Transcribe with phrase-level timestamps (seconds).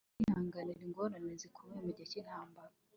[0.03, 2.73] Bagombaga kwihanganira ingorane zikomeye mugihe cyintambara